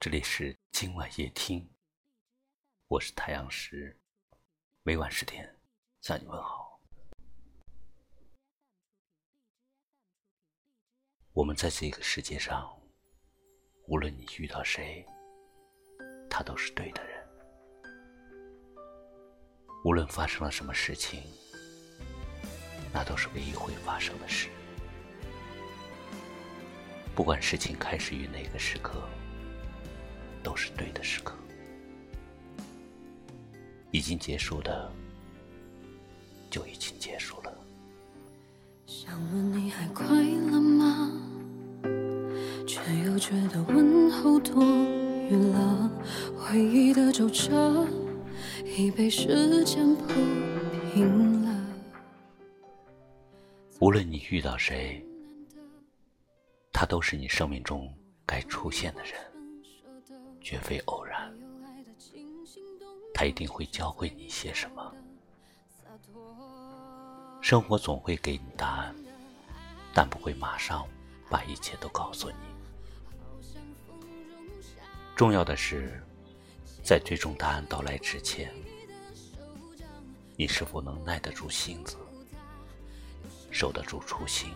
[0.00, 1.66] 这里是今晚夜听，
[2.88, 3.98] 我是太阳石，
[4.82, 5.58] 每晚十点
[6.02, 6.78] 向你问好。
[11.32, 12.78] 我们在这个世界上，
[13.86, 15.06] 无论你遇到谁，
[16.28, 17.26] 他都是对的人。
[19.84, 21.22] 无论发生了什么事情，
[22.92, 24.50] 那都是唯一会发生的事。
[27.14, 29.02] 不管事情开始于哪个时刻。
[30.44, 31.34] 都是对的时刻，
[33.90, 34.92] 已经结束的
[36.50, 37.52] 就已经结束了。
[38.86, 41.10] 想问你还快乐吗？
[42.66, 45.90] 却又觉得问候多余了。
[46.36, 47.88] 回忆的皱褶
[48.76, 50.08] 已被时间铺
[50.92, 51.66] 平了。
[53.80, 55.04] 无论你遇到谁，
[56.72, 57.92] 他都是你生命中
[58.26, 59.14] 该出现的人。
[60.44, 61.34] 绝非偶然，
[63.14, 64.94] 他一定会教会你些什么。
[67.40, 68.94] 生活总会给你答案，
[69.94, 70.86] 但不会马上
[71.30, 72.36] 把一切都告诉你。
[75.16, 76.02] 重要的是，
[76.82, 78.52] 在最终答案到来之前，
[80.36, 81.96] 你是否能耐得住性子，
[83.50, 84.50] 守得住初心？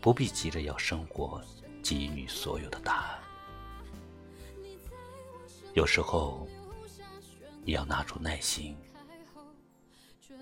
[0.00, 1.42] 不必急着要生活
[1.82, 3.23] 给予你所有的答案。
[5.74, 6.46] 有时候，
[7.64, 8.76] 你要拿出耐心，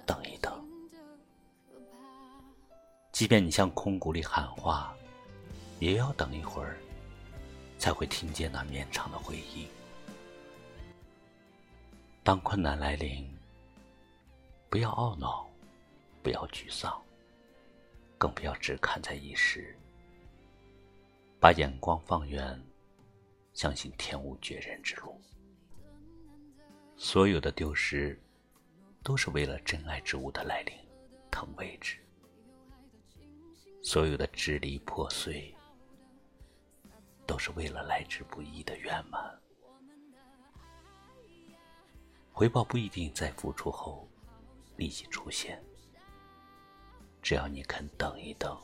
[0.04, 0.62] 等一等。
[3.12, 4.94] 即便你向空谷里喊话，
[5.80, 6.76] 也要等一会儿，
[7.78, 9.66] 才会听见那绵长的回应。
[12.22, 13.26] 当困难来临，
[14.68, 15.48] 不要懊恼，
[16.22, 17.00] 不要沮丧，
[18.18, 19.74] 更不要只看在一时，
[21.40, 22.62] 把眼光放远。
[23.52, 25.20] 相信天无绝人之路。
[26.96, 28.20] 所有的丢失，
[29.02, 30.74] 都是为了真爱之物的来临，
[31.30, 31.96] 腾位置；
[33.82, 35.54] 所有的支离破碎，
[37.26, 39.38] 都是为了来之不易的圆满。
[42.30, 44.08] 回报不一定在付出后
[44.76, 45.62] 立即出现，
[47.20, 48.56] 只要你肯等一等，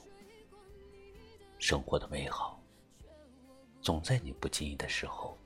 [1.59, 2.63] 生活的美好。
[3.81, 5.39] 总在你不经意的时候，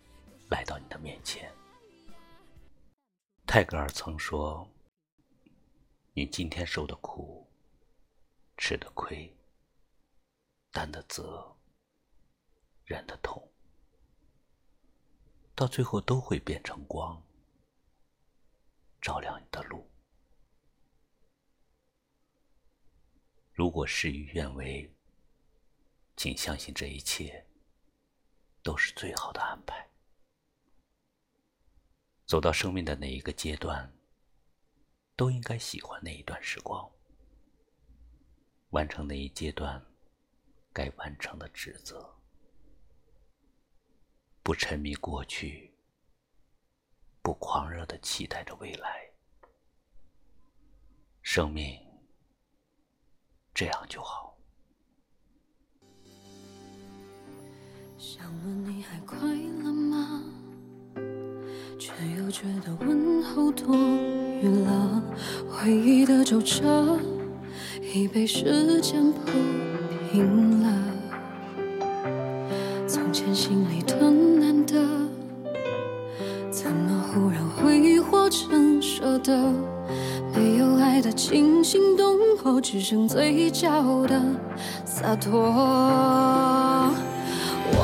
[0.50, 1.52] 来到你的面前。
[3.46, 4.68] 泰戈尔曾说
[6.12, 7.46] ：“你今天受的苦、
[8.56, 9.32] 吃的亏、
[10.72, 11.54] 担的责、
[12.84, 13.48] 忍的痛，
[15.54, 17.22] 到最后都会变成光，
[19.00, 19.88] 照亮你的路。
[23.52, 24.92] 如果事与愿违，
[26.16, 27.46] 请相信这一切。”
[28.62, 29.88] 都是最好的安排。
[32.24, 33.92] 走到生命的哪一个阶段，
[35.16, 36.90] 都应该喜欢那一段时光，
[38.70, 39.84] 完成那一阶段
[40.72, 42.18] 该完成的职责，
[44.42, 45.76] 不沉迷过去，
[47.20, 49.10] 不狂热的期待着未来。
[51.20, 51.78] 生命
[53.52, 54.31] 这样就好。
[58.04, 59.16] 想问你还快
[59.62, 60.20] 乐吗？
[61.78, 65.00] 却又觉得问候多余了。
[65.48, 66.98] 回忆的皱褶
[67.94, 69.20] 已被时间铺
[70.10, 70.68] 平了。
[72.88, 74.84] 从前心里的难得，
[76.50, 79.32] 怎么忽然挥霍成舍得？
[80.34, 84.20] 没有爱的惊心动魄，只剩嘴角的
[84.84, 86.90] 洒脱。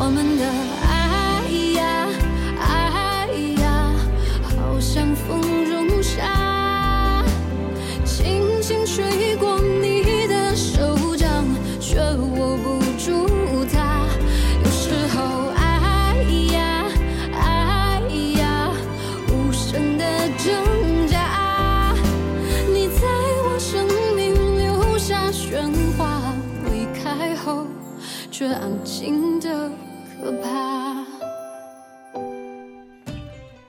[0.09, 0.45] 我们的
[0.89, 2.09] 爱呀，
[2.59, 3.29] 爱
[3.61, 3.93] 呀，
[4.43, 5.39] 好像风
[5.69, 7.23] 中沙，
[8.07, 11.45] 轻轻吹过你的手掌，
[11.79, 13.29] 却握不住
[13.71, 14.09] 它。
[14.65, 16.17] 有时候爱
[16.55, 16.89] 呀，
[17.35, 18.01] 爱
[18.39, 18.73] 呀，
[19.29, 20.07] 无声的
[20.39, 21.93] 挣扎，
[22.73, 23.03] 你在
[23.45, 23.87] 我生
[24.17, 26.33] 命留下喧哗，
[26.73, 27.67] 离开后
[28.31, 29.71] 却安静的。
[30.19, 31.07] 可怕。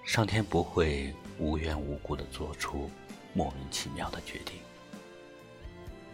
[0.04, 2.90] 上天不会无缘无故的做出
[3.34, 4.56] 莫名其妙的决定，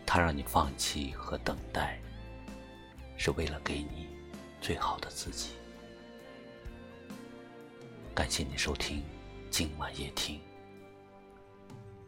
[0.06, 1.98] 他让你放弃和等待，
[3.16, 4.10] 是为了给你
[4.60, 5.52] 最好的自己。
[8.14, 9.02] 感谢你收听
[9.50, 10.42] 今晚夜听，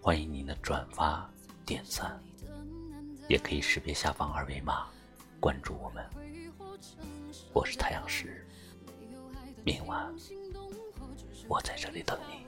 [0.01, 1.29] 欢迎您的转发
[1.65, 2.21] 点赞，
[3.29, 4.87] 也可以识别下方二维码
[5.39, 6.03] 关注我们。
[7.53, 8.45] 我是太阳石，
[9.63, 10.13] 明晚
[11.47, 12.45] 我在这里等你，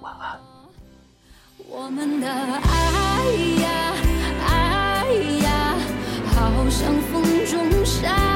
[0.00, 0.40] 晚安。
[1.68, 3.32] 我们的爱
[3.62, 3.94] 呀
[4.46, 5.12] 爱
[5.42, 5.76] 呀，
[6.34, 8.31] 好像风中沙，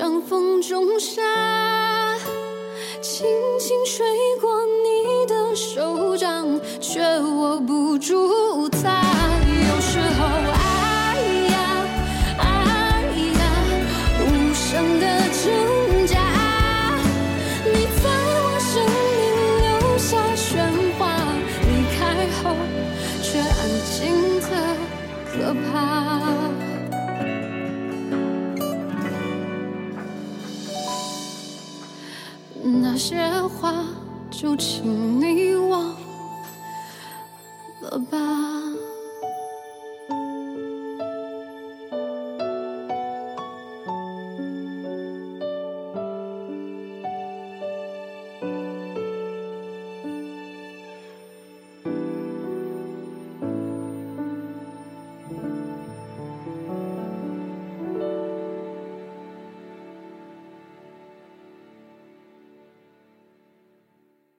[0.00, 1.20] 像风中沙，
[3.02, 3.26] 轻
[3.58, 4.06] 轻吹
[4.40, 9.02] 过你的手掌，却握不住它。
[9.44, 10.24] 有时候
[10.54, 11.20] 爱
[11.50, 11.54] 呀
[12.38, 12.42] 爱
[13.36, 13.40] 呀，
[14.24, 14.24] 无
[14.54, 15.04] 声的
[15.36, 16.16] 挣扎，
[17.66, 17.70] 你
[18.00, 18.08] 在
[18.40, 18.72] 我生
[19.18, 19.20] 命
[19.60, 19.68] 留
[19.98, 20.48] 下喧
[20.98, 21.00] 哗，
[21.60, 21.68] 离
[21.98, 22.00] 开
[22.40, 22.56] 后
[23.22, 24.50] 却安静的
[25.26, 25.99] 可怕。
[34.40, 35.94] 就请你忘
[37.82, 38.59] 了吧。